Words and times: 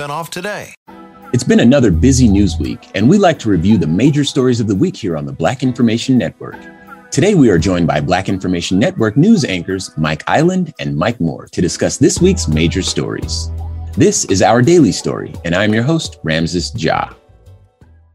off 0.00 0.30
today. 0.30 0.74
It's 1.32 1.44
been 1.44 1.60
another 1.60 1.90
busy 1.90 2.28
news 2.28 2.56
week, 2.58 2.90
and 2.94 3.08
we 3.08 3.18
like 3.18 3.38
to 3.40 3.48
review 3.48 3.78
the 3.78 3.86
major 3.86 4.24
stories 4.24 4.60
of 4.60 4.66
the 4.66 4.74
week 4.74 4.96
here 4.96 5.16
on 5.16 5.26
the 5.26 5.32
Black 5.32 5.62
Information 5.62 6.16
Network. 6.16 6.56
Today, 7.10 7.34
we 7.34 7.48
are 7.50 7.58
joined 7.58 7.86
by 7.86 8.00
Black 8.00 8.28
Information 8.28 8.78
Network 8.78 9.16
news 9.16 9.44
anchors 9.44 9.90
Mike 9.96 10.22
Island 10.26 10.72
and 10.80 10.96
Mike 10.96 11.20
Moore 11.20 11.46
to 11.52 11.60
discuss 11.60 11.96
this 11.96 12.20
week's 12.20 12.48
major 12.48 12.82
stories. 12.82 13.50
This 13.96 14.24
is 14.26 14.42
our 14.42 14.62
daily 14.62 14.92
story, 14.92 15.32
and 15.44 15.54
I'm 15.54 15.72
your 15.72 15.84
host, 15.84 16.18
Ramses 16.22 16.72
Ja. 16.74 17.12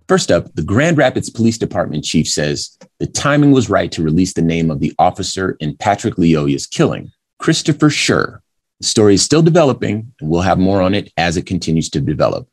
First 0.09 0.31
up, 0.31 0.53
the 0.55 0.63
Grand 0.63 0.97
Rapids 0.97 1.29
Police 1.29 1.57
Department 1.57 2.03
chief 2.03 2.27
says 2.27 2.77
the 2.99 3.07
timing 3.07 3.51
was 3.51 3.69
right 3.69 3.91
to 3.91 4.03
release 4.03 4.33
the 4.33 4.41
name 4.41 4.71
of 4.71 4.79
the 4.79 4.93
officer 4.97 5.55
in 5.59 5.77
Patrick 5.77 6.15
Lyoya's 6.15 6.67
killing, 6.67 7.11
Christopher 7.37 7.89
Schurr. 7.89 8.41
The 8.79 8.87
story 8.87 9.15
is 9.15 9.23
still 9.23 9.41
developing, 9.41 10.13
and 10.19 10.29
we'll 10.29 10.41
have 10.41 10.57
more 10.57 10.81
on 10.81 10.93
it 10.93 11.11
as 11.17 11.35
it 11.37 11.45
continues 11.45 11.89
to 11.89 12.01
develop. 12.01 12.47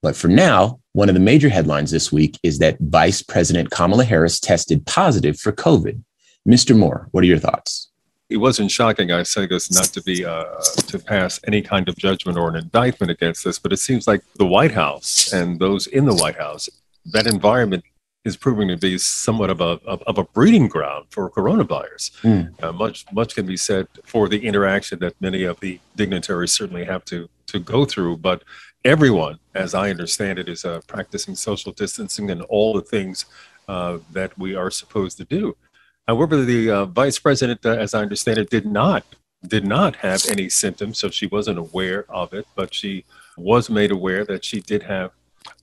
But 0.00 0.16
for 0.16 0.28
now, 0.28 0.80
one 0.92 1.08
of 1.08 1.14
the 1.14 1.20
major 1.20 1.48
headlines 1.48 1.90
this 1.90 2.12
week 2.12 2.38
is 2.42 2.58
that 2.58 2.76
Vice 2.80 3.22
President 3.22 3.70
Kamala 3.70 4.04
Harris 4.04 4.38
tested 4.40 4.86
positive 4.86 5.38
for 5.38 5.52
COVID. 5.52 6.02
Mr. 6.46 6.76
Moore, 6.76 7.08
what 7.12 7.22
are 7.22 7.28
your 7.28 7.38
thoughts? 7.38 7.88
It 8.28 8.38
wasn't 8.38 8.70
shocking, 8.70 9.12
I 9.12 9.24
say 9.24 9.46
this 9.46 9.70
not 9.70 9.86
to 9.86 10.02
be 10.02 10.24
uh, 10.24 10.44
to 10.86 10.98
pass 10.98 11.38
any 11.46 11.60
kind 11.62 11.88
of 11.88 11.96
judgment 11.96 12.38
or 12.38 12.48
an 12.48 12.56
indictment 12.56 13.10
against 13.10 13.44
this, 13.44 13.58
but 13.58 13.72
it 13.72 13.76
seems 13.76 14.06
like 14.06 14.22
the 14.36 14.46
White 14.46 14.72
House 14.72 15.32
and 15.32 15.60
those 15.60 15.86
in 15.86 16.06
the 16.06 16.14
White 16.14 16.36
House 16.36 16.68
that 17.06 17.26
environment 17.26 17.84
is 18.24 18.36
proving 18.36 18.68
to 18.68 18.76
be 18.76 18.98
somewhat 18.98 19.50
of 19.50 19.60
a 19.60 19.80
of, 19.84 20.02
of 20.02 20.18
a 20.18 20.24
breeding 20.24 20.68
ground 20.68 21.06
for 21.10 21.28
coronavirus. 21.30 22.12
Mm. 22.22 22.62
Uh, 22.62 22.72
much 22.72 23.04
much 23.12 23.34
can 23.34 23.46
be 23.46 23.56
said 23.56 23.86
for 24.04 24.28
the 24.28 24.44
interaction 24.46 24.98
that 25.00 25.20
many 25.20 25.42
of 25.44 25.58
the 25.60 25.80
dignitaries 25.96 26.52
certainly 26.52 26.84
have 26.84 27.04
to 27.06 27.28
to 27.46 27.58
go 27.58 27.84
through, 27.84 28.16
but 28.16 28.42
everyone, 28.84 29.38
as 29.54 29.74
I 29.74 29.90
understand 29.90 30.38
it, 30.38 30.48
is 30.48 30.64
uh, 30.64 30.80
practicing 30.86 31.34
social 31.34 31.72
distancing 31.72 32.30
and 32.30 32.42
all 32.42 32.72
the 32.72 32.82
things 32.82 33.26
uh, 33.68 33.98
that 34.12 34.36
we 34.38 34.54
are 34.54 34.70
supposed 34.70 35.18
to 35.18 35.24
do. 35.24 35.56
However, 36.08 36.44
the 36.44 36.70
uh, 36.70 36.84
vice 36.86 37.18
president, 37.18 37.64
uh, 37.64 37.70
as 37.70 37.94
I 37.94 38.00
understand 38.02 38.38
it, 38.38 38.50
did 38.50 38.66
not 38.66 39.04
did 39.46 39.66
not 39.66 39.96
have 39.96 40.24
any 40.28 40.48
symptoms, 40.48 40.98
so 40.98 41.10
she 41.10 41.26
wasn't 41.26 41.58
aware 41.58 42.06
of 42.08 42.32
it, 42.32 42.46
but 42.54 42.72
she 42.72 43.04
was 43.36 43.68
made 43.68 43.90
aware 43.90 44.24
that 44.24 44.44
she 44.44 44.60
did 44.60 44.84
have 44.84 45.10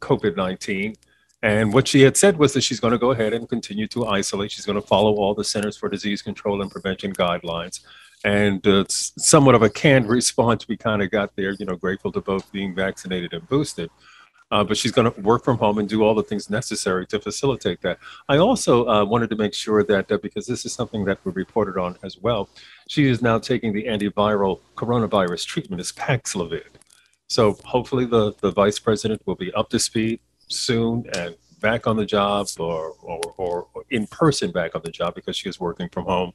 COVID 0.02 0.36
nineteen 0.36 0.96
and 1.42 1.74
what 1.74 1.88
she 1.88 2.02
had 2.02 2.18
said 2.18 2.38
was 2.38 2.54
that 2.54 2.62
she's 2.62 2.80
going 2.80 2.92
to 2.92 2.98
go 2.98 3.12
ahead 3.12 3.34
and 3.34 3.48
continue 3.48 3.88
to 3.88 4.06
isolate. 4.08 4.52
She's 4.52 4.66
going 4.66 4.80
to 4.80 4.86
follow 4.86 5.16
all 5.16 5.34
the 5.34 5.44
Centers 5.44 5.78
for 5.78 5.88
Disease 5.88 6.22
Control 6.22 6.62
and 6.62 6.70
Prevention 6.70 7.14
guidelines. 7.14 7.82
And 8.26 8.66
uh, 8.68 8.84
somewhat 8.90 9.56
of 9.56 9.62
a 9.62 9.70
canned 9.70 10.10
response 10.10 10.68
we 10.68 10.76
kind 10.76 11.02
of 11.02 11.10
got 11.10 11.36
there, 11.38 11.52
you 11.52 11.66
know, 11.66 11.78
grateful 11.78 12.12
to 12.12 12.20
both 12.20 12.52
being 12.52 12.76
vaccinated 12.76 13.34
and 13.34 13.48
boosted. 13.48 13.90
Uh, 14.52 14.64
but 14.64 14.76
she's 14.76 14.92
going 14.92 15.10
to 15.10 15.22
work 15.22 15.46
from 15.46 15.58
home 15.58 15.78
and 15.78 15.88
do 15.88 16.04
all 16.04 16.16
the 16.16 16.24
things 16.24 16.50
necessary 16.50 17.06
to 17.06 17.20
facilitate 17.20 17.82
that. 17.82 18.00
I 18.28 18.38
also 18.38 18.88
uh, 18.88 19.06
wanted 19.06 19.30
to 19.30 19.36
make 19.36 19.54
sure 19.54 19.84
that, 19.84 20.12
uh, 20.12 20.18
because 20.18 20.48
this 20.48 20.66
is 20.66 20.74
something 20.74 21.06
that 21.06 21.20
we 21.24 21.32
reported 21.34 21.80
on 21.80 21.98
as 22.04 22.18
well, 22.18 22.50
she 22.88 23.06
is 23.06 23.22
now 23.22 23.38
taking 23.38 23.72
the 23.72 23.86
antiviral 23.86 24.60
coronavirus 24.76 25.46
treatment 25.46 25.80
as 25.80 25.92
Paxlovid. 25.92 26.64
So 27.28 27.54
hopefully 27.64 28.06
the, 28.06 28.34
the 28.42 28.52
vice 28.52 28.80
president 28.80 29.22
will 29.28 29.36
be 29.36 29.54
up 29.54 29.70
to 29.70 29.80
speed, 29.80 30.20
soon 30.50 31.06
and 31.16 31.36
back 31.62 31.88
on 31.88 31.96
the 31.98 32.06
job 32.06 32.48
or, 32.58 32.96
or, 33.02 33.22
or, 33.38 33.68
in 33.92 34.08
person 34.08 34.52
back 34.52 34.76
on 34.76 34.82
the 34.84 34.92
job 34.92 35.14
because 35.14 35.36
she 35.36 35.50
is 35.50 35.60
working 35.60 35.90
from 35.90 36.06
home. 36.06 36.32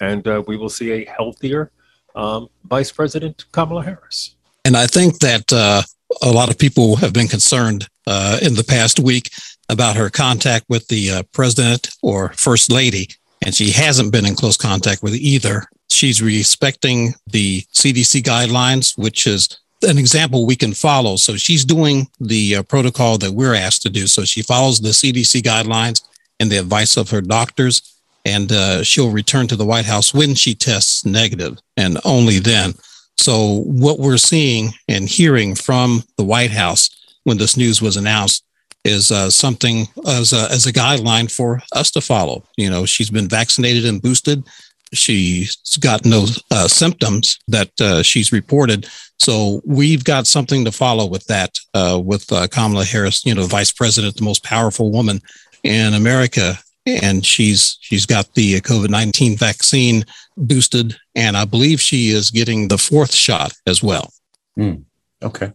And 0.00 0.26
uh, 0.26 0.42
we 0.46 0.56
will 0.56 0.68
see 0.68 0.90
a 0.90 1.04
healthier 1.04 1.70
um, 2.14 2.48
Vice 2.64 2.92
President 2.92 3.44
Kamala 3.52 3.82
Harris. 3.82 4.36
And 4.64 4.76
I 4.76 4.86
think 4.86 5.18
that 5.18 5.52
uh, 5.52 5.82
a 6.22 6.30
lot 6.30 6.50
of 6.50 6.58
people 6.58 6.96
have 6.96 7.12
been 7.12 7.28
concerned 7.28 7.88
uh, 8.06 8.38
in 8.42 8.54
the 8.54 8.64
past 8.64 8.98
week 9.00 9.30
about 9.68 9.96
her 9.96 10.10
contact 10.10 10.66
with 10.68 10.86
the 10.88 11.10
uh, 11.10 11.22
president 11.32 11.90
or 12.02 12.32
first 12.34 12.70
lady, 12.70 13.08
and 13.44 13.54
she 13.54 13.70
hasn't 13.70 14.12
been 14.12 14.26
in 14.26 14.34
close 14.34 14.56
contact 14.56 15.02
with 15.02 15.14
either. 15.14 15.66
She's 15.90 16.22
respecting 16.22 17.14
the 17.26 17.62
CDC 17.72 18.22
guidelines, 18.22 18.96
which 18.96 19.26
is 19.26 19.58
an 19.82 19.98
example 19.98 20.46
we 20.46 20.56
can 20.56 20.72
follow. 20.72 21.16
So 21.16 21.36
she's 21.36 21.64
doing 21.64 22.08
the 22.20 22.56
uh, 22.56 22.62
protocol 22.62 23.18
that 23.18 23.32
we're 23.32 23.54
asked 23.54 23.82
to 23.82 23.90
do. 23.90 24.06
So 24.06 24.24
she 24.24 24.42
follows 24.42 24.80
the 24.80 24.90
CDC 24.90 25.42
guidelines 25.42 26.02
and 26.40 26.50
the 26.50 26.58
advice 26.58 26.96
of 26.96 27.10
her 27.10 27.20
doctors, 27.20 28.00
and 28.24 28.50
uh, 28.50 28.82
she'll 28.82 29.10
return 29.10 29.46
to 29.48 29.56
the 29.56 29.66
White 29.66 29.84
House 29.84 30.14
when 30.14 30.34
she 30.34 30.54
tests 30.54 31.04
negative, 31.04 31.58
and 31.76 31.98
only 32.04 32.38
then. 32.38 32.74
So 33.16 33.62
what 33.66 33.98
we're 33.98 34.16
seeing 34.16 34.72
and 34.88 35.08
hearing 35.08 35.54
from 35.54 36.02
the 36.16 36.24
White 36.24 36.50
House 36.50 36.90
when 37.24 37.38
this 37.38 37.56
news 37.56 37.80
was 37.80 37.96
announced 37.96 38.44
is 38.84 39.10
uh, 39.10 39.30
something 39.30 39.86
as 40.06 40.32
a, 40.32 40.50
as 40.50 40.66
a 40.66 40.72
guideline 40.72 41.30
for 41.30 41.62
us 41.72 41.90
to 41.92 42.00
follow. 42.00 42.44
You 42.56 42.70
know, 42.70 42.84
she's 42.84 43.10
been 43.10 43.28
vaccinated 43.28 43.86
and 43.86 44.02
boosted. 44.02 44.44
She's 44.94 45.56
got 45.80 46.04
no 46.04 46.26
uh, 46.50 46.68
symptoms 46.68 47.38
that 47.48 47.70
uh, 47.80 48.02
she's 48.02 48.32
reported. 48.32 48.88
So 49.18 49.60
we've 49.64 50.04
got 50.04 50.26
something 50.26 50.64
to 50.64 50.72
follow 50.72 51.06
with 51.06 51.24
that, 51.26 51.50
uh, 51.72 52.00
with 52.04 52.32
uh, 52.32 52.46
Kamala 52.48 52.84
Harris, 52.84 53.24
you 53.24 53.34
know, 53.34 53.46
vice 53.46 53.72
president, 53.72 54.16
the 54.16 54.24
most 54.24 54.42
powerful 54.44 54.90
woman 54.90 55.20
in 55.62 55.94
America. 55.94 56.58
And 56.86 57.24
she's 57.24 57.78
she's 57.80 58.04
got 58.04 58.34
the 58.34 58.60
COVID 58.60 58.90
nineteen 58.90 59.38
vaccine 59.38 60.04
boosted, 60.36 60.94
and 61.14 61.34
I 61.34 61.46
believe 61.46 61.80
she 61.80 62.10
is 62.10 62.30
getting 62.30 62.68
the 62.68 62.76
fourth 62.76 63.14
shot 63.14 63.52
as 63.66 63.82
well. 63.82 64.12
Mm, 64.58 64.84
okay. 65.22 65.52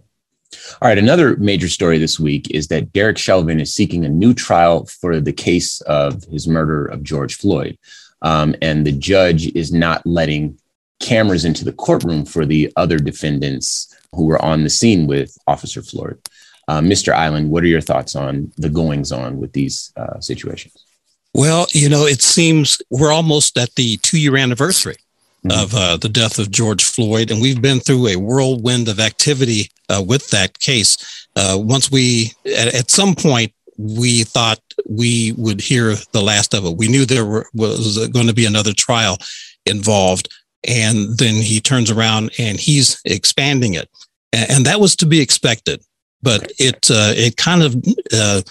All 0.81 0.88
right. 0.88 0.98
Another 0.98 1.38
major 1.38 1.69
story 1.69 2.00
this 2.00 2.19
week 2.19 2.50
is 2.50 2.69
that 2.69 2.92
Derek 2.94 3.19
Chauvin 3.19 3.60
is 3.60 3.72
seeking 3.72 4.06
a 4.06 4.10
new 4.10 4.34
trial 4.34 4.88
for 4.88 5.19
the 5.19 5.31
case 5.31 5.81
of 5.81 6.24
his 6.24 6.48
murder 6.48 6.88
of 6.88 7.04
George 7.04 7.36
Floyd. 7.36 7.78
Um, 8.21 8.56
and 8.62 8.86
the 8.86 8.92
judge 8.92 9.48
is 9.56 9.71
not 9.71 10.06
letting 10.06 10.57
cameras 11.00 11.45
into 11.45 11.63
the 11.63 11.74
courtroom 11.74 12.25
for 12.25 12.45
the 12.45 12.71
other 12.75 12.98
defendants 12.98 13.95
who 14.13 14.25
were 14.25 14.44
on 14.44 14.63
the 14.63 14.69
scene 14.69 15.07
with 15.07 15.38
Officer 15.48 15.81
Floyd. 15.81 16.19
Uh, 16.68 16.81
Mr. 16.81 17.13
Island, 17.13 17.50
what 17.50 17.63
are 17.63 17.68
your 17.68 17.81
thoughts 17.81 18.16
on 18.16 18.51
the 18.57 18.69
goings 18.69 19.12
on 19.12 19.39
with 19.39 19.54
these 19.54 19.92
uh, 19.95 20.19
situations? 20.19 20.86
Well, 21.33 21.68
you 21.71 21.89
know, 21.89 22.06
it 22.06 22.21
seems 22.21 22.81
we're 22.89 23.12
almost 23.12 23.57
at 23.57 23.74
the 23.75 23.98
two 23.98 24.19
year 24.19 24.36
anniversary 24.38 24.98
mm-hmm. 25.45 25.63
of 25.63 25.74
uh, 25.74 25.98
the 25.98 26.10
death 26.10 26.39
of 26.39 26.51
George 26.51 26.83
Floyd, 26.83 27.31
and 27.31 27.42
we've 27.42 27.62
been 27.62 27.80
through 27.80 28.07
a 28.07 28.15
whirlwind 28.18 28.88
of 28.88 29.00
activity 29.00 29.72
uh, 29.89 30.04
with 30.06 30.30
that 30.30 30.60
case. 30.60 31.27
Uh, 31.36 31.57
once 31.60 31.92
we, 31.92 32.33
at, 32.45 32.74
at, 32.74 32.92
some 32.92 33.15
point, 33.15 33.54
we 33.80 34.24
thought 34.24 34.60
we 34.88 35.34
would 35.38 35.62
hear 35.62 35.96
the 36.12 36.22
last 36.22 36.54
of 36.54 36.66
it. 36.66 36.78
We 36.78 36.90
knew 36.90 37.06
there 37.06 37.26
were, 37.26 37.48
was 37.54 38.08
going 38.10 38.28
to 38.28 38.34
be 38.34 38.46
another 38.46 38.74
trial 38.74 39.18
involved, 39.66 40.28
and 40.68 41.18
then 41.18 41.36
he 41.36 41.62
turns 41.62 41.90
around 41.90 42.31
and 42.38 42.60
he's 42.60 43.00
expanding 43.06 43.74
it, 43.74 43.90
and, 44.34 44.52
and 44.52 44.66
that 44.66 44.80
was 44.80 44.96
to 44.98 45.06
be 45.06 45.22
expected. 45.22 45.81
But 46.22 46.52
it 46.60 46.92
uh, 46.92 47.14
it 47.16 47.38
kind 47.38 47.64
of 47.64 47.76
uh, 48.14 48.42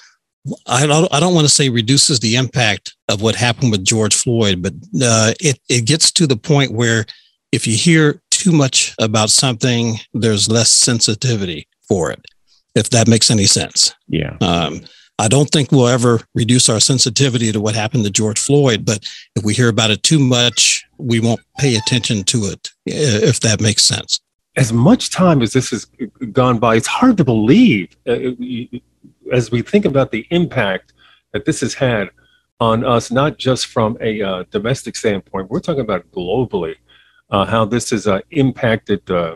I 0.66 0.86
don't, 0.86 1.12
I 1.12 1.20
don't 1.20 1.34
want 1.34 1.46
to 1.46 1.52
say 1.52 1.68
reduces 1.68 2.20
the 2.20 2.36
impact 2.36 2.96
of 3.08 3.20
what 3.20 3.34
happened 3.34 3.70
with 3.70 3.84
George 3.84 4.14
Floyd, 4.14 4.62
but 4.62 4.72
uh, 5.02 5.34
it, 5.40 5.58
it 5.68 5.86
gets 5.86 6.10
to 6.12 6.26
the 6.26 6.36
point 6.36 6.72
where 6.72 7.04
if 7.52 7.66
you 7.66 7.76
hear 7.76 8.22
too 8.30 8.52
much 8.52 8.94
about 8.98 9.30
something, 9.30 9.96
there's 10.14 10.48
less 10.48 10.70
sensitivity 10.70 11.66
for 11.86 12.10
it, 12.10 12.24
if 12.74 12.90
that 12.90 13.08
makes 13.08 13.30
any 13.30 13.46
sense. 13.46 13.94
Yeah. 14.08 14.36
Um, 14.40 14.80
I 15.20 15.26
don't 15.26 15.50
think 15.50 15.72
we'll 15.72 15.88
ever 15.88 16.20
reduce 16.34 16.68
our 16.68 16.78
sensitivity 16.78 17.50
to 17.50 17.60
what 17.60 17.74
happened 17.74 18.04
to 18.04 18.10
George 18.10 18.38
Floyd, 18.38 18.84
but 18.84 19.04
if 19.34 19.44
we 19.44 19.52
hear 19.52 19.68
about 19.68 19.90
it 19.90 20.04
too 20.04 20.20
much, 20.20 20.84
we 20.96 21.18
won't 21.18 21.40
pay 21.58 21.74
attention 21.74 22.22
to 22.24 22.44
it, 22.46 22.70
if 22.86 23.40
that 23.40 23.60
makes 23.60 23.82
sense. 23.82 24.20
As 24.56 24.72
much 24.72 25.10
time 25.10 25.42
as 25.42 25.52
this 25.52 25.70
has 25.70 25.86
gone 26.32 26.58
by, 26.58 26.76
it's 26.76 26.86
hard 26.86 27.16
to 27.16 27.24
believe. 27.24 27.96
Uh, 28.06 28.32
as 29.32 29.50
we 29.50 29.62
think 29.62 29.84
about 29.84 30.12
the 30.12 30.26
impact 30.30 30.92
that 31.32 31.44
this 31.44 31.60
has 31.60 31.74
had 31.74 32.10
on 32.60 32.84
us, 32.84 33.10
not 33.10 33.38
just 33.38 33.66
from 33.66 33.98
a 34.00 34.22
uh, 34.22 34.44
domestic 34.50 34.94
standpoint, 34.96 35.50
we're 35.50 35.60
talking 35.60 35.80
about 35.80 36.08
globally, 36.12 36.76
uh, 37.30 37.44
how 37.44 37.64
this 37.64 37.90
has 37.90 38.06
uh, 38.06 38.20
impacted 38.30 39.08
uh, 39.10 39.34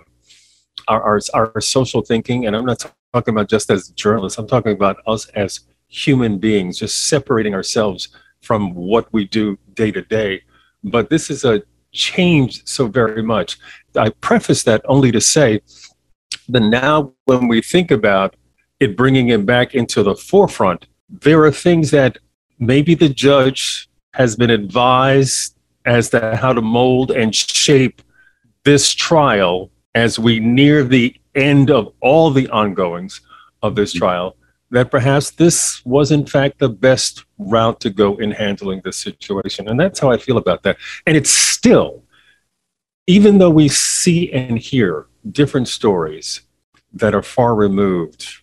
our, 0.89 1.03
our, 1.03 1.21
our 1.35 1.61
social 1.61 2.03
thinking. 2.03 2.47
And 2.47 2.57
I'm 2.57 2.65
not 2.65 2.85
talking 3.13 3.35
about 3.35 3.49
just 3.49 3.71
as 3.71 3.89
journalists, 3.91 4.39
I'm 4.39 4.49
talking 4.49 4.73
about 4.73 4.97
us 5.07 5.27
as 5.29 5.61
human 5.93 6.39
beings, 6.39 6.79
just 6.79 7.09
separating 7.09 7.55
ourselves 7.55 8.09
from 8.41 8.75
what 8.75 9.13
we 9.13 9.27
do 9.27 9.59
day 9.75 9.93
to 9.93 10.03
day. 10.03 10.43
But 10.83 11.11
this 11.11 11.31
is 11.31 11.45
a 11.45 11.63
changed 11.93 12.67
so 12.67 12.87
very 12.87 13.23
much. 13.23 13.59
I 13.97 14.09
preface 14.09 14.63
that 14.63 14.83
only 14.87 15.13
to 15.13 15.21
say 15.21 15.61
that 16.49 16.61
now 16.61 17.13
when 17.27 17.49
we 17.49 17.61
think 17.61 17.91
about 17.91 18.35
it 18.83 18.97
bringing 18.97 19.29
it 19.29 19.47
back 19.47 19.77
into 19.77 20.03
the 20.03 20.17
forefront. 20.17 20.87
There 21.09 21.45
are 21.45 21.53
things 21.53 21.93
that 21.93 22.19
maybe 22.59 22.97
the 22.97 23.09
judge 23.09 23.89
has 24.15 24.35
been 24.35 24.51
advised 24.51 25.57
as 25.85 26.11
to 26.11 26.35
how 26.35 26.53
to 26.53 26.61
mold 26.61 27.13
and 27.13 27.33
shape 27.33 28.03
this 28.65 28.93
trial 28.93 29.71
as 29.95 30.19
we 30.19 30.41
near 30.41 30.83
the 30.83 31.15
end 31.37 31.71
of 31.71 31.93
all 32.01 32.33
the 32.33 32.49
ongoings 32.49 33.21
of 33.63 33.77
this 33.77 33.93
mm-hmm. 33.93 34.01
trial 34.01 34.37
that 34.73 34.91
perhaps 34.91 35.31
this 35.31 35.85
was 35.85 36.11
in 36.11 36.27
fact 36.27 36.59
the 36.59 36.69
best 36.69 37.25
route 37.39 37.79
to 37.81 37.91
go 37.91 38.17
in 38.17 38.31
handling 38.31 38.81
this 38.85 38.97
situation 38.97 39.69
and 39.69 39.79
that's 39.79 40.01
how 40.01 40.11
i 40.11 40.17
feel 40.17 40.39
about 40.39 40.63
that 40.63 40.77
and 41.07 41.17
it's 41.17 41.31
still 41.31 42.03
even 43.07 43.39
though 43.39 43.51
we 43.51 43.69
see 43.69 44.33
and 44.33 44.59
hear 44.59 45.07
different 45.31 45.69
stories 45.69 46.43
that 46.93 47.15
are 47.15 47.23
far 47.23 47.55
removed 47.55 48.43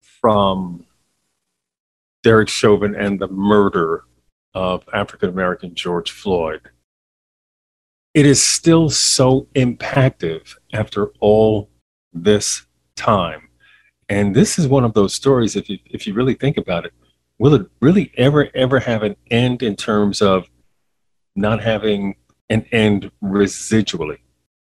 from 0.00 0.84
Derek 2.22 2.48
Chauvin 2.48 2.94
and 2.94 3.20
the 3.20 3.28
murder 3.28 4.04
of 4.54 4.88
African 4.92 5.28
American 5.28 5.74
George 5.74 6.10
Floyd, 6.10 6.70
it 8.14 8.24
is 8.24 8.42
still 8.42 8.88
so 8.88 9.48
impactful 9.54 10.54
after 10.72 11.08
all 11.20 11.68
this 12.12 12.66
time. 12.96 13.48
And 14.08 14.34
this 14.34 14.58
is 14.58 14.68
one 14.68 14.84
of 14.84 14.94
those 14.94 15.14
stories, 15.14 15.56
if 15.56 15.68
you, 15.68 15.78
if 15.86 16.06
you 16.06 16.14
really 16.14 16.34
think 16.34 16.56
about 16.56 16.84
it, 16.84 16.92
will 17.38 17.54
it 17.54 17.66
really 17.80 18.12
ever, 18.16 18.50
ever 18.54 18.80
have 18.80 19.02
an 19.02 19.16
end 19.30 19.62
in 19.62 19.76
terms 19.76 20.20
of 20.20 20.48
not 21.34 21.62
having 21.62 22.16
an 22.50 22.66
end 22.72 23.10
residually? 23.22 24.18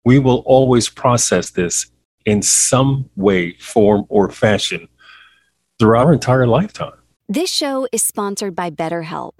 We 0.05 0.19
will 0.19 0.43
always 0.45 0.89
process 0.89 1.51
this 1.51 1.91
in 2.25 2.41
some 2.41 3.09
way, 3.15 3.53
form, 3.53 4.05
or 4.09 4.29
fashion 4.29 4.87
through 5.79 5.97
our 5.97 6.13
entire 6.13 6.47
lifetime. 6.47 6.93
This 7.27 7.49
show 7.49 7.87
is 7.91 8.03
sponsored 8.03 8.55
by 8.55 8.69
BetterHelp. 8.69 9.39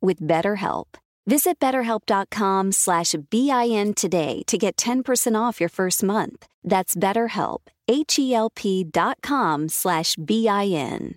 with 0.00 0.20
BetterHelp. 0.20 0.86
Visit 1.26 1.58
betterhelp.com 1.58 2.70
slash 2.70 3.14
BIN 3.30 3.94
today 3.94 4.42
to 4.46 4.56
get 4.56 4.76
10% 4.76 5.34
off 5.40 5.58
your 5.58 5.68
first 5.68 6.04
month. 6.04 6.46
That's 6.62 6.94
BetterHelp, 6.94 7.58
H-E-L-P 7.88 8.84
dot 8.84 9.18
com 9.22 9.68
slash 9.68 10.14
BIN. 10.16 11.16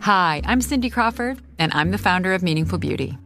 Hi, 0.00 0.42
I'm 0.44 0.60
Cindy 0.60 0.90
Crawford, 0.90 1.38
and 1.58 1.72
I'm 1.72 1.90
the 1.90 1.98
founder 1.98 2.32
of 2.32 2.42
Meaningful 2.42 2.78
Beauty. 2.78 3.16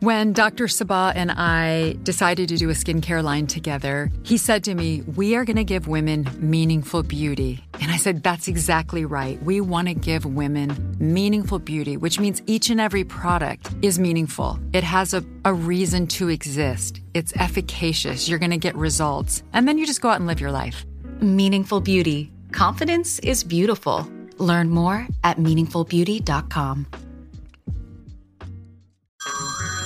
When 0.00 0.32
Dr. 0.32 0.66
Sebagh 0.66 1.12
and 1.14 1.30
I 1.30 1.94
decided 2.04 2.48
to 2.48 2.56
do 2.56 2.70
a 2.70 2.72
skincare 2.72 3.22
line 3.22 3.46
together, 3.46 4.10
he 4.22 4.38
said 4.38 4.64
to 4.64 4.74
me, 4.74 5.02
We 5.02 5.36
are 5.36 5.44
going 5.44 5.56
to 5.58 5.64
give 5.64 5.88
women 5.88 6.26
meaningful 6.38 7.02
beauty. 7.02 7.62
And 7.82 7.90
I 7.90 7.98
said, 7.98 8.22
That's 8.22 8.48
exactly 8.48 9.04
right. 9.04 9.42
We 9.42 9.60
want 9.60 9.88
to 9.88 9.94
give 9.94 10.24
women 10.24 10.96
meaningful 10.98 11.58
beauty, 11.58 11.98
which 11.98 12.18
means 12.18 12.40
each 12.46 12.70
and 12.70 12.80
every 12.80 13.04
product 13.04 13.70
is 13.82 13.98
meaningful. 13.98 14.58
It 14.72 14.84
has 14.84 15.12
a, 15.12 15.22
a 15.44 15.52
reason 15.52 16.06
to 16.16 16.30
exist, 16.30 17.02
it's 17.12 17.36
efficacious. 17.36 18.26
You're 18.26 18.38
going 18.38 18.52
to 18.52 18.56
get 18.56 18.74
results. 18.76 19.42
And 19.52 19.68
then 19.68 19.76
you 19.76 19.84
just 19.84 20.00
go 20.00 20.08
out 20.08 20.16
and 20.16 20.26
live 20.26 20.40
your 20.40 20.50
life. 20.50 20.86
Meaningful 21.20 21.82
Beauty. 21.82 22.32
Confidence 22.52 23.18
is 23.18 23.44
beautiful. 23.44 24.10
Learn 24.38 24.70
more 24.70 25.06
at 25.24 25.36
meaningfulbeauty.com. 25.36 26.86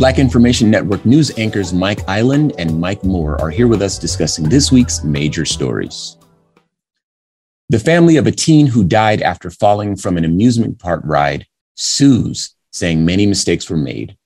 Black 0.00 0.18
Information 0.18 0.70
Network 0.70 1.04
news 1.04 1.30
anchors 1.38 1.74
Mike 1.74 2.00
Island 2.08 2.54
and 2.56 2.80
Mike 2.80 3.04
Moore 3.04 3.38
are 3.38 3.50
here 3.50 3.68
with 3.68 3.82
us 3.82 3.98
discussing 3.98 4.48
this 4.48 4.72
week's 4.72 5.04
major 5.04 5.44
stories. 5.44 6.16
The 7.68 7.78
family 7.78 8.16
of 8.16 8.26
a 8.26 8.30
teen 8.30 8.66
who 8.66 8.82
died 8.82 9.20
after 9.20 9.50
falling 9.50 9.96
from 9.96 10.16
an 10.16 10.24
amusement 10.24 10.78
park 10.78 11.02
ride 11.04 11.46
sues, 11.76 12.54
saying 12.70 13.04
many 13.04 13.26
mistakes 13.26 13.68
were 13.68 13.76
made. 13.76 14.16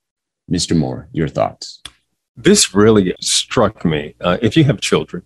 Mr. 0.49 0.76
Moore, 0.76 1.09
your 1.11 1.26
thoughts? 1.26 1.83
This 2.37 2.73
really 2.73 3.12
struck 3.21 3.85
me. 3.85 4.14
Uh, 4.21 4.38
if 4.40 4.57
you 4.57 4.62
have 4.62 4.81
children, 4.81 5.25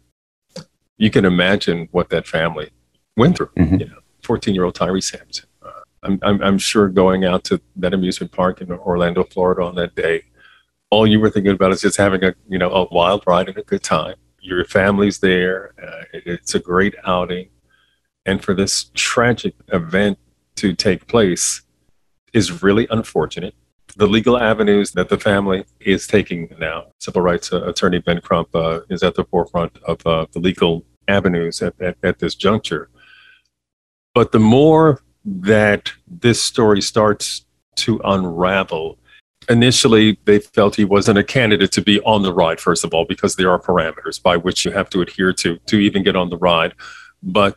you 0.96 1.10
can 1.10 1.26
imagine 1.26 1.90
what 1.90 2.08
that 2.08 2.26
family 2.26 2.70
went 3.18 3.36
through. 3.36 3.50
Mhm. 3.58 3.80
You 3.80 3.86
know, 3.88 3.98
14 4.22 4.54
year 4.54 4.64
old 4.64 4.76
Tyree 4.76 5.02
Sampson. 5.02 5.46
Uh, 5.60 5.82
I'm, 6.02 6.18
I'm, 6.22 6.42
I'm 6.42 6.56
sure 6.58 6.88
going 6.88 7.26
out 7.26 7.44
to 7.44 7.60
that 7.76 7.92
amusement 7.92 8.32
park 8.32 8.62
in 8.62 8.72
Orlando, 8.72 9.24
Florida 9.24 9.62
on 9.64 9.74
that 9.74 9.94
day, 9.94 10.22
all 10.90 11.06
you 11.06 11.20
were 11.20 11.30
thinking 11.30 11.52
about 11.52 11.72
is 11.72 11.80
just 11.82 11.96
having 11.96 12.24
a, 12.24 12.34
you 12.48 12.58
know, 12.58 12.70
a 12.70 12.88
wild 12.94 13.22
ride 13.26 13.48
and 13.48 13.58
a 13.58 13.62
good 13.62 13.82
time. 13.82 14.16
Your 14.40 14.64
family's 14.64 15.18
there. 15.18 15.72
Uh, 15.82 16.04
it- 16.12 16.22
it's 16.26 16.54
a 16.54 16.58
great 16.60 16.94
outing. 17.04 17.50
And 18.24 18.42
for 18.42 18.54
this 18.54 18.90
tragic 18.94 19.54
event 19.72 20.18
to 20.56 20.74
take 20.74 21.06
place 21.06 21.62
is 22.32 22.62
really 22.62 22.86
unfortunate. 22.90 23.54
The 23.96 24.06
legal 24.06 24.38
avenues 24.38 24.92
that 24.92 25.08
the 25.08 25.18
family 25.18 25.64
is 25.80 26.06
taking 26.06 26.54
now, 26.58 26.92
civil 26.98 27.22
rights 27.22 27.52
uh, 27.52 27.64
attorney 27.66 27.98
Ben 28.00 28.20
Crump 28.20 28.54
uh, 28.54 28.80
is 28.90 29.02
at 29.02 29.14
the 29.14 29.24
forefront 29.24 29.78
of 29.84 30.06
uh, 30.06 30.26
the 30.32 30.38
legal 30.40 30.84
avenues 31.08 31.62
at, 31.62 31.80
at, 31.80 31.96
at 32.02 32.18
this 32.18 32.34
juncture. 32.34 32.90
But 34.14 34.32
the 34.32 34.38
more 34.38 35.02
that 35.24 35.92
this 36.06 36.42
story 36.42 36.80
starts 36.82 37.46
to 37.76 38.00
unravel, 38.04 38.98
initially 39.48 40.18
they 40.24 40.38
felt 40.38 40.76
he 40.76 40.84
wasn't 40.84 41.18
a 41.18 41.24
candidate 41.24 41.72
to 41.72 41.82
be 41.82 42.00
on 42.00 42.22
the 42.22 42.32
ride, 42.32 42.60
first 42.60 42.84
of 42.84 42.92
all, 42.92 43.04
because 43.04 43.36
there 43.36 43.50
are 43.50 43.58
parameters 43.58 44.22
by 44.22 44.36
which 44.36 44.64
you 44.64 44.70
have 44.72 44.90
to 44.90 45.00
adhere 45.00 45.32
to 45.34 45.58
to 45.66 45.78
even 45.78 46.02
get 46.02 46.16
on 46.16 46.30
the 46.30 46.36
ride. 46.36 46.74
But 47.22 47.56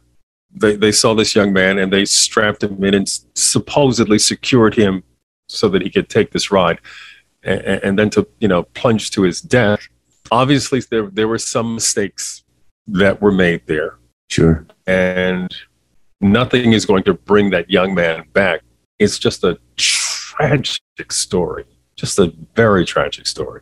they, 0.53 0.75
they 0.75 0.91
saw 0.91 1.13
this 1.13 1.36
young 1.36 1.53
man 1.53 1.77
and 1.77 1.91
they 1.91 2.05
strapped 2.05 2.63
him 2.63 2.83
in 2.83 2.93
and 2.93 3.07
supposedly 3.36 4.19
secured 4.19 4.75
him 4.75 5.03
so 5.48 5.69
that 5.69 5.81
he 5.81 5.89
could 5.89 6.10
take 6.10 6.31
this 6.31 6.51
ride. 6.51 6.79
And, 7.43 7.62
and 7.83 8.00
then 8.00 8.10
to 8.12 8.27
you 8.39 8.48
know 8.48 8.63
plunge 8.63 9.12
to 9.12 9.24
his 9.24 9.41
death. 9.41 9.88
Obviously 10.31 10.81
there, 10.89 11.07
there 11.07 11.27
were 11.27 11.39
some 11.39 11.75
mistakes 11.75 12.43
that 12.88 13.21
were 13.21 13.31
made 13.31 13.62
there. 13.67 13.98
Sure. 14.29 14.65
and 14.88 15.53
nothing 16.21 16.71
is 16.71 16.86
going 16.86 17.03
to 17.03 17.13
bring 17.13 17.50
that 17.50 17.69
young 17.69 17.93
man 17.93 18.24
back. 18.31 18.62
It's 18.98 19.19
just 19.19 19.43
a 19.43 19.60
tragic 19.75 21.12
story 21.12 21.65
just 22.01 22.20
a 22.20 22.34
very 22.55 22.84
tragic 22.86 23.27
story 23.27 23.62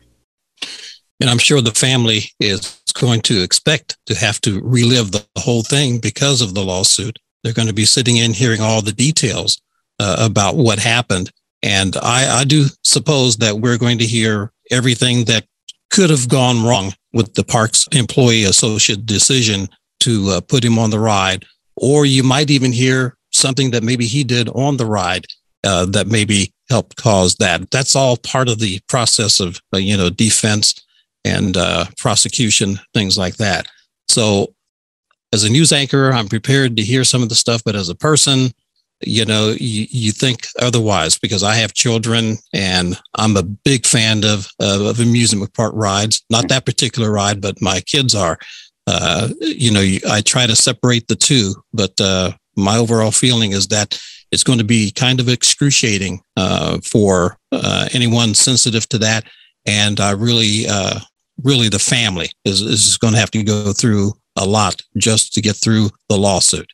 And 1.20 1.28
I'm 1.28 1.38
sure 1.38 1.60
the 1.60 1.70
family 1.72 2.22
is 2.40 2.82
going 2.94 3.20
to 3.22 3.42
expect 3.42 3.98
to 4.06 4.14
have 4.14 4.40
to 4.42 4.60
relive 4.62 5.12
the 5.12 5.24
whole 5.38 5.62
thing 5.62 5.98
because 5.98 6.40
of 6.40 6.54
the 6.54 6.64
lawsuit. 6.64 7.18
They're 7.42 7.52
going 7.52 7.68
to 7.68 7.74
be 7.74 7.84
sitting 7.84 8.16
in 8.16 8.32
hearing 8.32 8.62
all 8.62 8.82
the 8.82 8.92
details 8.92 9.60
uh, 9.98 10.16
about 10.18 10.56
what 10.56 10.78
happened. 10.78 11.30
And 11.62 11.96
I, 12.02 12.40
I 12.40 12.44
do 12.44 12.66
suppose 12.84 13.36
that 13.36 13.60
we're 13.60 13.78
going 13.78 13.98
to 13.98 14.06
hear 14.06 14.50
everything 14.70 15.26
that 15.26 15.44
could 15.90 16.10
have 16.10 16.28
gone 16.28 16.64
wrong 16.64 16.94
with 17.12 17.34
the 17.34 17.44
park's 17.44 17.86
employee 17.92 18.44
associate 18.44 19.04
decision 19.04 19.68
to 20.00 20.28
uh, 20.30 20.40
put 20.40 20.64
him 20.64 20.78
on 20.78 20.90
the 20.90 20.98
ride. 20.98 21.44
Or 21.76 22.06
you 22.06 22.22
might 22.22 22.50
even 22.50 22.72
hear 22.72 23.16
something 23.30 23.72
that 23.72 23.82
maybe 23.82 24.06
he 24.06 24.24
did 24.24 24.48
on 24.50 24.78
the 24.78 24.86
ride 24.86 25.26
uh, 25.64 25.84
that 25.86 26.06
maybe 26.06 26.52
helped 26.70 26.96
cause 26.96 27.34
that. 27.36 27.70
That's 27.70 27.96
all 27.96 28.16
part 28.16 28.48
of 28.48 28.58
the 28.58 28.80
process 28.88 29.40
of, 29.40 29.60
uh, 29.74 29.78
you 29.78 29.96
know, 29.96 30.08
defense 30.08 30.74
and 31.24 31.56
uh, 31.56 31.86
prosecution, 31.98 32.78
things 32.94 33.18
like 33.18 33.36
that. 33.36 33.66
So, 34.08 34.54
as 35.32 35.44
a 35.44 35.50
news 35.50 35.72
anchor, 35.72 36.12
I'm 36.12 36.28
prepared 36.28 36.76
to 36.76 36.82
hear 36.82 37.04
some 37.04 37.22
of 37.22 37.28
the 37.28 37.36
stuff, 37.36 37.62
but 37.64 37.76
as 37.76 37.88
a 37.88 37.94
person, 37.94 38.50
you 39.02 39.24
know, 39.24 39.54
you, 39.58 39.86
you 39.88 40.12
think 40.12 40.46
otherwise 40.60 41.18
because 41.18 41.42
I 41.42 41.54
have 41.54 41.72
children 41.72 42.36
and 42.52 42.98
I'm 43.14 43.36
a 43.36 43.42
big 43.42 43.86
fan 43.86 44.24
of, 44.24 44.48
of, 44.58 44.80
of 44.82 45.00
amusement 45.00 45.54
park 45.54 45.72
rides. 45.74 46.22
Not 46.30 46.48
that 46.48 46.66
particular 46.66 47.10
ride, 47.10 47.40
but 47.40 47.62
my 47.62 47.80
kids 47.80 48.14
are. 48.14 48.38
Uh, 48.86 49.28
you 49.40 49.70
know, 49.70 49.84
I 50.10 50.20
try 50.20 50.46
to 50.46 50.56
separate 50.56 51.06
the 51.06 51.14
two, 51.14 51.54
but 51.72 51.98
uh, 52.00 52.32
my 52.56 52.76
overall 52.76 53.12
feeling 53.12 53.52
is 53.52 53.68
that 53.68 54.00
it's 54.32 54.44
going 54.44 54.58
to 54.58 54.64
be 54.64 54.90
kind 54.90 55.20
of 55.20 55.28
excruciating 55.28 56.20
uh, 56.36 56.78
for 56.84 57.36
uh, 57.52 57.88
anyone 57.92 58.34
sensitive 58.34 58.88
to 58.90 58.98
that. 58.98 59.24
And 59.66 60.00
I 60.00 60.12
really, 60.12 60.66
uh, 60.68 61.00
really, 61.42 61.68
the 61.68 61.78
family 61.78 62.30
is, 62.44 62.60
is 62.60 62.96
going 62.96 63.14
to 63.14 63.20
have 63.20 63.30
to 63.32 63.42
go 63.42 63.72
through 63.72 64.12
a 64.36 64.46
lot 64.46 64.80
just 64.96 65.34
to 65.34 65.40
get 65.40 65.56
through 65.56 65.90
the 66.08 66.16
lawsuit. 66.16 66.70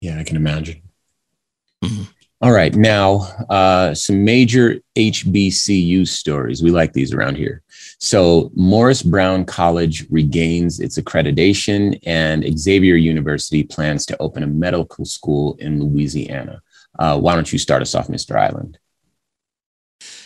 Yeah, 0.00 0.18
I 0.18 0.24
can 0.24 0.36
imagine. 0.36 0.82
Mhm. 1.84 2.08
All 2.42 2.52
right. 2.52 2.74
Now, 2.74 3.20
uh, 3.48 3.94
some 3.94 4.22
major 4.22 4.78
HBCU 4.94 6.06
stories. 6.06 6.62
We 6.62 6.70
like 6.70 6.92
these 6.92 7.14
around 7.14 7.36
here. 7.36 7.62
So, 7.98 8.50
Morris 8.54 9.02
Brown 9.02 9.46
College 9.46 10.06
regains 10.10 10.78
its 10.78 10.98
accreditation, 10.98 11.98
and 12.04 12.44
Xavier 12.58 12.96
University 12.96 13.62
plans 13.62 14.04
to 14.06 14.20
open 14.20 14.42
a 14.42 14.46
medical 14.46 15.06
school 15.06 15.56
in 15.60 15.82
Louisiana. 15.82 16.60
Uh, 16.98 17.18
why 17.18 17.34
don't 17.34 17.50
you 17.50 17.58
start 17.58 17.80
us 17.80 17.94
off, 17.94 18.08
Mr. 18.08 18.38
Island? 18.38 18.78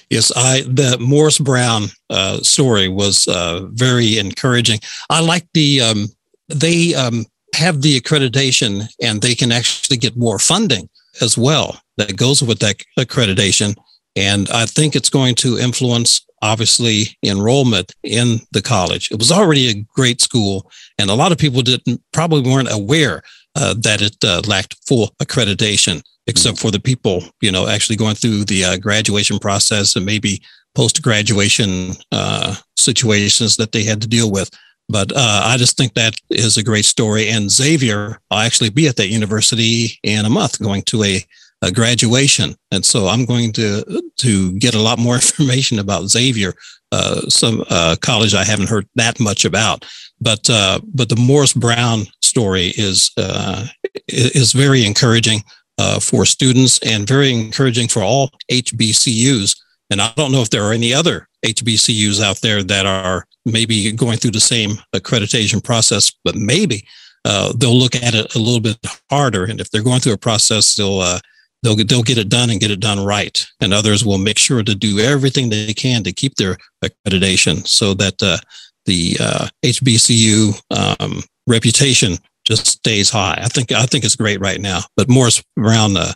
Yes, 0.09 0.33
I 0.35 0.63
the 0.63 0.99
Morris 0.99 1.39
Brown 1.39 1.85
uh, 2.09 2.39
story 2.39 2.89
was 2.89 3.29
uh, 3.29 3.67
very 3.71 4.19
encouraging. 4.19 4.81
I 5.09 5.21
like 5.21 5.47
the 5.55 5.81
um, 5.81 6.09
they 6.49 6.93
um, 6.97 7.27
have 7.55 7.83
the 7.83 8.01
accreditation 8.01 8.89
and 9.01 9.23
they 9.23 9.37
can 9.37 9.53
actually 9.53 9.99
get 9.99 10.17
more 10.17 10.41
funding 10.41 10.89
as 11.21 11.37
well 11.37 11.81
that 11.97 12.17
goes 12.17 12.43
with 12.43 12.59
that 12.61 12.77
accreditation, 12.99 13.77
and 14.17 14.49
I 14.51 14.67
think 14.67 14.97
it's 14.97 15.11
going 15.11 15.35
to 15.37 15.59
influence 15.59 16.25
obviously 16.43 17.19
enrollment 17.23 17.93
in 18.03 18.39
the 18.53 18.63
college. 18.63 19.11
It 19.11 19.19
was 19.19 19.31
already 19.31 19.69
a 19.69 19.85
great 19.95 20.21
school, 20.21 20.71
and 20.99 21.11
a 21.11 21.15
lot 21.15 21.33
of 21.33 21.39
people 21.39 21.63
didn't 21.63 22.03
probably 22.13 22.51
weren't 22.51 22.73
aware 22.73 23.23
uh, 23.55 23.75
that 23.81 24.01
it 24.01 24.17
uh, 24.25 24.43
lacked 24.47 24.77
full 24.87 25.09
accreditation 25.23 26.03
except 26.27 26.59
for 26.59 26.71
the 26.71 26.81
people, 26.81 27.25
you 27.41 27.51
know, 27.51 27.67
actually 27.67 27.97
going 27.97 28.15
through 28.15 28.45
the 28.45 28.65
uh, 28.65 28.77
graduation 28.77 29.39
process 29.39 29.97
and 29.97 30.07
maybe 30.07 30.41
post 30.75 31.03
graduation 31.03 31.93
uh, 32.13 32.55
situations 32.77 33.57
that 33.57 33.73
they 33.73 33.83
had 33.83 34.01
to 34.01 34.09
deal 34.09 34.31
with. 34.31 34.49
But 34.91 35.13
uh, 35.15 35.43
I 35.45 35.57
just 35.57 35.77
think 35.77 35.95
that 35.95 36.15
is 36.31 36.57
a 36.57 36.65
great 36.65 36.85
story. 36.85 37.29
And 37.29 37.51
Xavier, 37.51 38.21
I'll 38.31 38.45
actually 38.45 38.71
be 38.71 38.89
at 38.89 38.97
that 38.97 39.09
university 39.09 39.99
in 40.03 40.25
a 40.25 40.31
month 40.31 40.59
going 40.61 40.83
to 40.83 41.05
a, 41.05 41.25
a 41.63 41.71
graduation. 41.71 42.57
And 42.73 42.85
so 42.85 43.07
I'm 43.07 43.25
going 43.25 43.53
to, 43.53 44.03
to 44.19 44.53
get 44.59 44.75
a 44.75 44.81
lot 44.81 44.99
more 44.99 45.15
information 45.23 45.79
about 45.79 46.09
Xavier, 46.09 46.55
uh, 46.91 47.21
some 47.29 47.65
uh, 47.71 47.97
college 48.01 48.35
I 48.35 48.45
haven't 48.45 48.69
heard 48.69 48.89
that 48.97 49.21
much 49.21 49.45
about. 49.45 49.87
But, 50.21 50.51
uh, 50.51 50.81
but 50.93 51.09
the 51.09 51.17
Morris 51.17 51.53
Brown 51.53 52.07
story 52.21 52.73
is, 52.77 53.13
uh, 53.17 53.67
is 54.09 54.53
very 54.53 54.85
encouraging 54.85 55.43
uh, 55.79 56.01
for 56.01 56.27
students 56.27 56.79
and 56.85 57.07
very 57.07 57.33
encouraging 57.33 57.89
for 57.89 58.03
all 58.03 58.31
HBCUs. 58.51 59.57
And 59.91 60.03
I 60.03 60.13
don't 60.17 60.33
know 60.33 60.43
if 60.43 60.51
there 60.51 60.65
are 60.65 60.73
any 60.73 60.93
other 60.93 61.29
HBCUs 61.45 62.23
out 62.23 62.41
there 62.41 62.63
that 62.63 62.87
are 62.87 63.27
maybe 63.45 63.91
going 63.93 64.19
through 64.19 64.33
the 64.33 64.41
same 64.41 64.73
accreditation 64.95 65.63
process, 65.63 66.13
but 66.25 66.35
maybe 66.35 66.85
uh, 67.25 67.53
they'll 67.57 67.77
look 67.77 67.97
at 67.97 68.15
it 68.15 68.35
a 68.35 68.39
little 68.39 68.61
bit 68.61 68.79
harder. 69.11 69.45
And 69.45 69.61
if 69.61 69.71
they're 69.71 69.83
going 69.83 70.01
through 70.01 70.15
a 70.15 70.19
process, 70.19 70.75
they'll 70.75 71.01
uh, 71.01 71.21
they'll 71.63 71.77
they'll 71.77 72.03
get 72.03 72.19
it 72.19 72.29
done 72.29 72.51
and 72.51 72.61
get 72.61 72.71
it 72.71 72.81
done 72.81 73.05
right. 73.05 73.45
And 73.61 73.73
others 73.73 74.05
will 74.05 74.19
make 74.19 74.39
sure 74.39 74.63
to 74.63 74.75
do 74.75 75.01
everything 75.01 75.51
they 75.51 75.75
can 75.75 76.03
to 76.05 76.13
keep 76.13 76.37
their 76.37 76.57
accreditation 76.85 77.67
so 77.67 77.95
that 77.95 78.23
uh, 78.23 78.39
the 78.87 79.17
uh, 79.21 79.49
HBCU 79.65 80.61
um, 80.71 81.23
reputation 81.47 82.17
just 82.47 82.67
stays 82.67 83.11
high. 83.11 83.39
I 83.43 83.49
think 83.49 83.73
I 83.73 83.87
think 83.87 84.05
it's 84.05 84.17
great 84.17 84.41
right 84.41 84.61
now. 84.61 84.81
But 84.97 85.09
Morris 85.09 85.43
Brown 85.57 85.97
uh, 85.97 86.13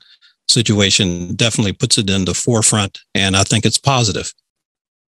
situation 0.49 1.35
definitely 1.35 1.73
puts 1.73 1.99
it 1.99 2.09
in 2.09 2.25
the 2.25 2.35
forefront, 2.35 2.99
and 3.15 3.37
I 3.37 3.45
think 3.45 3.65
it's 3.65 3.79
positive. 3.79 4.33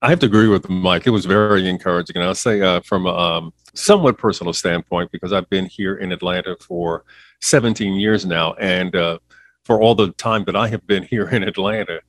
I 0.03 0.09
have 0.09 0.19
to 0.19 0.25
agree 0.25 0.47
with 0.47 0.67
Mike. 0.67 1.05
It 1.05 1.11
was 1.11 1.25
very 1.25 1.69
encouraging. 1.69 2.15
And 2.17 2.25
I'll 2.25 2.33
say 2.33 2.61
uh, 2.61 2.81
from 2.81 3.05
a 3.05 3.13
um, 3.13 3.53
somewhat 3.75 4.17
personal 4.17 4.51
standpoint, 4.51 5.11
because 5.11 5.31
I've 5.31 5.49
been 5.49 5.67
here 5.67 5.97
in 5.97 6.11
Atlanta 6.11 6.55
for 6.59 7.03
17 7.41 7.93
years 7.93 8.25
now. 8.25 8.53
And 8.53 8.95
uh, 8.95 9.19
for 9.63 9.79
all 9.79 9.93
the 9.93 10.11
time 10.13 10.43
that 10.45 10.55
I 10.55 10.67
have 10.69 10.87
been 10.87 11.03
here 11.03 11.29
in 11.29 11.43
Atlanta, 11.43 12.01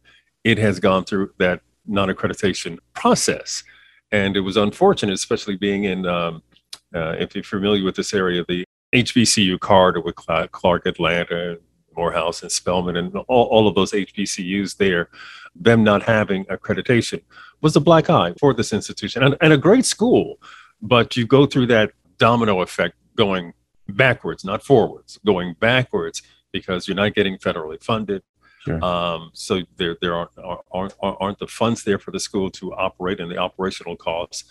it 0.42 0.56
has 0.56 0.80
gone 0.80 1.04
through 1.04 1.34
that 1.38 1.61
non 1.87 2.08
accreditation 2.08 2.78
process. 2.94 3.62
And 4.11 4.38
it 4.38 4.40
was 4.40 4.56
unfortunate, 4.56 5.12
especially 5.12 5.56
being 5.56 5.84
in, 5.84 6.06
um, 6.06 6.42
uh, 6.94 7.16
if 7.18 7.34
you're 7.34 7.44
familiar 7.44 7.84
with 7.84 7.96
this 7.96 8.14
area, 8.14 8.42
the 8.49 8.64
HBCU 8.94 9.61
corridor 9.61 10.00
with 10.00 10.16
Clark, 10.16 10.87
Atlanta, 10.87 11.58
Morehouse, 11.94 12.42
and 12.42 12.50
Spelman, 12.50 12.96
and 12.96 13.14
all, 13.28 13.44
all 13.46 13.68
of 13.68 13.75
those 13.75 13.92
HBCUs 13.92 14.76
there, 14.78 15.11
them 15.54 15.84
not 15.84 16.02
having 16.02 16.44
accreditation 16.46 17.20
was 17.62 17.76
a 17.76 17.81
black 17.81 18.11
eye 18.11 18.35
for 18.38 18.52
this 18.52 18.73
institution 18.73 19.23
and, 19.23 19.37
and 19.40 19.52
a 19.52 19.57
great 19.57 19.87
school. 19.87 20.38
But 20.83 21.16
you 21.16 21.26
go 21.26 21.47
through 21.47 21.66
that 21.66 21.92
domino 22.19 22.61
effect 22.61 22.97
going 23.16 23.54
backwards, 23.88 24.45
not 24.45 24.62
forwards, 24.64 25.19
going 25.25 25.54
backwards 25.61 26.23
because 26.52 26.87
you're 26.87 26.97
not 26.97 27.14
getting 27.14 27.38
federally 27.38 27.83
funded. 27.83 28.23
Sure. 28.64 28.83
Um, 28.85 29.31
so 29.33 29.62
there, 29.76 29.97
there 30.00 30.14
aren't, 30.14 30.31
aren't, 30.71 30.95
aren't 31.00 31.38
the 31.38 31.47
funds 31.47 31.83
there 31.83 31.99
for 31.99 32.11
the 32.11 32.21
school 32.21 32.50
to 32.50 32.73
operate, 32.75 33.19
and 33.19 33.31
the 33.31 33.38
operational 33.38 33.97
costs 33.97 34.45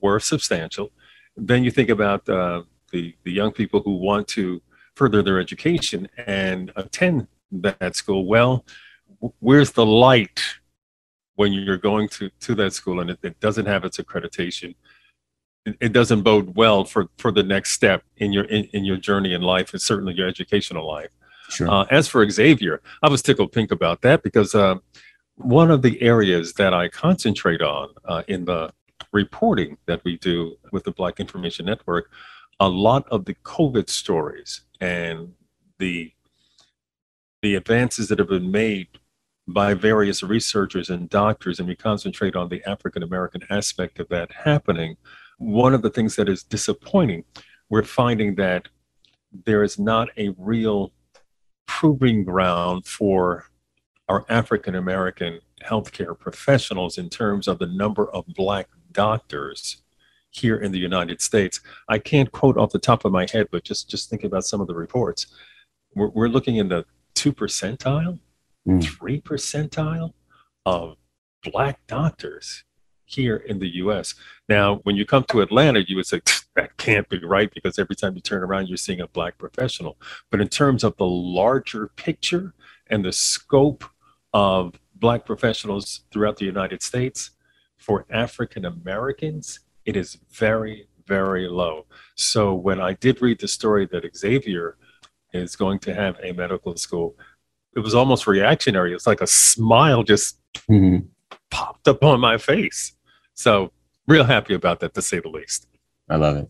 were 0.00 0.20
substantial. 0.20 0.90
Then 1.36 1.64
you 1.64 1.70
think 1.70 1.88
about 1.88 2.28
uh, 2.28 2.62
the, 2.92 3.14
the 3.24 3.32
young 3.32 3.52
people 3.52 3.80
who 3.80 3.96
want 3.96 4.28
to 4.28 4.60
further 4.94 5.22
their 5.22 5.40
education 5.40 6.08
and 6.26 6.72
attend 6.76 7.26
that 7.50 7.96
school. 7.96 8.26
Well, 8.26 8.64
where's 9.40 9.72
the 9.72 9.86
light 9.86 10.42
when 11.36 11.52
you're 11.52 11.78
going 11.78 12.08
to, 12.08 12.30
to 12.40 12.54
that 12.54 12.72
school 12.72 13.00
and 13.00 13.10
it, 13.10 13.18
it 13.22 13.40
doesn't 13.40 13.66
have 13.66 13.84
its 13.84 13.98
accreditation? 13.98 14.74
It, 15.66 15.76
it, 15.80 15.92
doesn't 15.92 16.22
bode 16.22 16.56
well 16.56 16.84
for, 16.84 17.08
for 17.18 17.32
the 17.32 17.42
next 17.42 17.72
step 17.72 18.02
in 18.18 18.32
your 18.32 18.44
in, 18.44 18.64
in 18.72 18.84
your 18.84 18.96
journey 18.96 19.32
in 19.32 19.42
life 19.42 19.72
and 19.72 19.80
certainly 19.80 20.14
your 20.14 20.28
educational 20.28 20.86
life. 20.86 21.10
Sure. 21.48 21.68
Uh, 21.68 21.84
as 21.90 22.08
for 22.08 22.28
Xavier, 22.28 22.82
I 23.02 23.08
was 23.08 23.22
tickled 23.22 23.52
pink 23.52 23.70
about 23.70 24.02
that 24.02 24.22
because 24.22 24.54
uh, 24.54 24.76
one 25.36 25.70
of 25.70 25.82
the 25.82 26.00
areas 26.02 26.54
that 26.54 26.72
I 26.72 26.88
concentrate 26.88 27.62
on 27.62 27.90
uh, 28.04 28.22
in 28.28 28.44
the 28.44 28.72
reporting 29.12 29.76
that 29.86 30.02
we 30.04 30.16
do 30.18 30.56
with 30.72 30.84
the 30.84 30.90
Black 30.90 31.20
Information 31.20 31.66
Network, 31.66 32.10
a 32.60 32.68
lot 32.68 33.06
of 33.08 33.24
the 33.24 33.34
COVID 33.34 33.88
stories 33.88 34.62
and 34.80 35.34
the 35.78 36.12
the 37.42 37.56
advances 37.56 38.08
that 38.08 38.18
have 38.18 38.28
been 38.28 38.50
made 38.50 38.88
by 39.46 39.74
various 39.74 40.22
researchers 40.22 40.90
and 40.90 41.08
doctors, 41.10 41.58
and 41.58 41.68
we 41.68 41.76
concentrate 41.76 42.34
on 42.34 42.48
the 42.48 42.62
African 42.66 43.02
American 43.02 43.42
aspect 43.50 43.98
of 44.00 44.08
that 44.08 44.32
happening. 44.32 44.96
One 45.38 45.74
of 45.74 45.82
the 45.82 45.90
things 45.90 46.16
that 46.16 46.28
is 46.28 46.42
disappointing, 46.42 47.24
we're 47.68 47.82
finding 47.82 48.36
that 48.36 48.68
there 49.44 49.62
is 49.62 49.78
not 49.78 50.08
a 50.16 50.34
real 50.38 50.92
proving 51.66 52.24
ground 52.24 52.86
for 52.86 53.46
our 54.08 54.24
African 54.28 54.74
American 54.74 55.40
healthcare 55.62 56.18
professionals 56.18 56.98
in 56.98 57.08
terms 57.08 57.48
of 57.48 57.58
the 57.58 57.66
number 57.66 58.10
of 58.10 58.26
Black 58.28 58.68
doctors 58.92 59.82
here 60.30 60.56
in 60.56 60.72
the 60.72 60.78
United 60.78 61.20
States. 61.20 61.60
I 61.88 61.98
can't 61.98 62.32
quote 62.32 62.56
off 62.56 62.72
the 62.72 62.78
top 62.78 63.04
of 63.04 63.12
my 63.12 63.26
head, 63.30 63.48
but 63.50 63.64
just 63.64 63.90
just 63.90 64.10
thinking 64.10 64.26
about 64.26 64.44
some 64.44 64.60
of 64.60 64.66
the 64.66 64.74
reports, 64.74 65.26
we're, 65.94 66.08
we're 66.08 66.28
looking 66.28 66.56
in 66.56 66.68
the 66.68 66.84
two 67.14 67.32
percentile. 67.32 68.18
Mm. 68.66 68.82
three 68.82 69.20
percentile 69.20 70.14
of 70.64 70.96
Black 71.42 71.86
doctors 71.86 72.64
here 73.04 73.36
in 73.36 73.58
the 73.58 73.74
U.S. 73.76 74.14
Now, 74.48 74.76
when 74.84 74.96
you 74.96 75.04
come 75.04 75.24
to 75.24 75.42
Atlanta, 75.42 75.84
you 75.86 75.96
would 75.96 76.06
say 76.06 76.22
that 76.56 76.76
can't 76.78 77.08
be 77.10 77.22
right 77.22 77.52
because 77.52 77.78
every 77.78 77.94
time 77.94 78.14
you 78.14 78.22
turn 78.22 78.42
around, 78.42 78.68
you're 78.68 78.78
seeing 78.78 79.00
a 79.00 79.08
Black 79.08 79.36
professional. 79.36 79.98
But 80.30 80.40
in 80.40 80.48
terms 80.48 80.82
of 80.82 80.96
the 80.96 81.06
larger 81.06 81.88
picture 81.96 82.54
and 82.88 83.04
the 83.04 83.12
scope 83.12 83.84
of 84.32 84.80
Black 84.94 85.26
professionals 85.26 86.04
throughout 86.10 86.38
the 86.38 86.46
United 86.46 86.82
States, 86.82 87.32
for 87.84 88.06
African 88.10 88.64
Americans, 88.64 89.60
it 89.84 89.96
is 89.96 90.18
very, 90.30 90.88
very 91.06 91.48
low. 91.48 91.84
So 92.14 92.54
when 92.54 92.80
I 92.80 92.94
did 92.94 93.20
read 93.20 93.40
the 93.40 93.48
story 93.48 93.86
that 93.92 94.16
Xavier 94.16 94.78
is 95.34 95.54
going 95.54 95.80
to 95.80 95.94
have 95.94 96.16
a 96.22 96.32
medical 96.32 96.76
school, 96.76 97.16
it 97.76 97.80
was 97.80 97.94
almost 97.94 98.26
reactionary. 98.26 98.94
It's 98.94 99.06
like 99.06 99.20
a 99.20 99.26
smile 99.26 100.02
just 100.02 100.38
mm-hmm. 100.70 101.06
popped 101.50 101.88
up 101.88 102.02
on 102.04 102.20
my 102.20 102.38
face. 102.38 102.92
So 103.34 103.72
real 104.06 104.24
happy 104.24 104.54
about 104.54 104.80
that, 104.80 104.94
to 104.94 105.02
say 105.02 105.20
the 105.20 105.28
least. 105.28 105.66
I 106.08 106.16
love 106.16 106.36
it. 106.36 106.48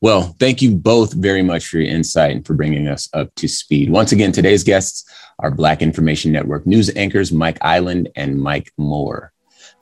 Well, 0.00 0.34
thank 0.40 0.62
you 0.62 0.74
both 0.74 1.12
very 1.12 1.42
much 1.42 1.66
for 1.66 1.78
your 1.78 1.90
insight 1.90 2.34
and 2.34 2.46
for 2.46 2.54
bringing 2.54 2.88
us 2.88 3.08
up 3.12 3.34
to 3.36 3.48
speed. 3.48 3.90
Once 3.90 4.12
again, 4.12 4.32
today's 4.32 4.64
guests 4.64 5.04
are 5.38 5.50
Black 5.50 5.82
Information 5.82 6.32
Network 6.32 6.66
news 6.66 6.90
anchors 6.96 7.30
Mike 7.30 7.58
Island 7.60 8.08
and 8.16 8.40
Mike 8.40 8.72
Moore. 8.78 9.32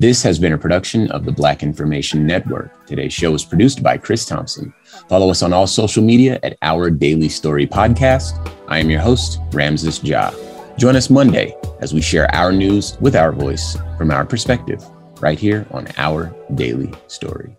This 0.00 0.22
has 0.24 0.40
been 0.40 0.52
a 0.52 0.58
production 0.58 1.08
of 1.12 1.24
the 1.24 1.30
Black 1.30 1.62
Information 1.62 2.26
Network. 2.26 2.86
Today's 2.86 3.12
show 3.12 3.30
was 3.30 3.44
produced 3.44 3.80
by 3.80 3.96
Chris 3.96 4.26
Thompson. 4.26 4.74
Follow 5.08 5.30
us 5.30 5.42
on 5.42 5.52
all 5.52 5.68
social 5.68 6.02
media 6.02 6.40
at 6.42 6.58
Our 6.62 6.90
Daily 6.90 7.28
Story 7.28 7.66
Podcast. 7.66 8.50
I 8.66 8.80
am 8.80 8.90
your 8.90 9.00
host, 9.00 9.38
Ramses 9.52 10.02
Ja. 10.02 10.32
Join 10.76 10.96
us 10.96 11.08
Monday 11.08 11.56
as 11.78 11.94
we 11.94 12.00
share 12.00 12.32
our 12.34 12.50
news 12.50 12.98
with 13.00 13.14
our 13.14 13.30
voice 13.30 13.76
from 13.96 14.10
our 14.10 14.24
perspective, 14.24 14.84
right 15.20 15.38
here 15.38 15.66
on 15.70 15.86
Our 15.96 16.34
Daily 16.56 16.92
Story. 17.06 17.56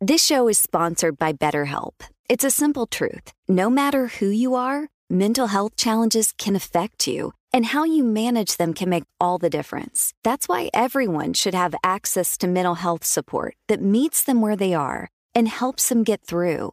This 0.00 0.24
show 0.24 0.48
is 0.48 0.56
sponsored 0.56 1.18
by 1.18 1.34
BetterHelp. 1.34 1.92
It's 2.28 2.44
a 2.44 2.50
simple 2.50 2.86
truth. 2.86 3.32
No 3.48 3.68
matter 3.68 4.06
who 4.06 4.28
you 4.28 4.54
are, 4.54 4.88
mental 5.10 5.48
health 5.48 5.76
challenges 5.76 6.32
can 6.32 6.56
affect 6.56 7.06
you, 7.06 7.32
and 7.52 7.66
how 7.66 7.84
you 7.84 8.02
manage 8.02 8.56
them 8.56 8.72
can 8.72 8.88
make 8.88 9.04
all 9.20 9.36
the 9.36 9.50
difference. 9.50 10.14
That's 10.22 10.48
why 10.48 10.70
everyone 10.72 11.34
should 11.34 11.54
have 11.54 11.74
access 11.84 12.38
to 12.38 12.46
mental 12.46 12.76
health 12.76 13.04
support 13.04 13.56
that 13.68 13.82
meets 13.82 14.24
them 14.24 14.40
where 14.40 14.56
they 14.56 14.72
are 14.72 15.10
and 15.34 15.48
helps 15.48 15.90
them 15.90 16.02
get 16.02 16.22
through. 16.22 16.72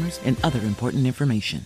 disclaimers, 0.01 0.19
and 0.25 0.45
other 0.45 0.65
important 0.65 1.05
information. 1.05 1.65